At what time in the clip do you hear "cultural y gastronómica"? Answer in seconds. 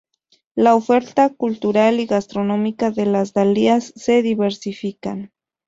1.29-2.89